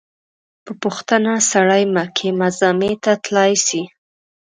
[0.63, 3.81] په پوښتنه سړى مکې معظمې ته تلاى سي.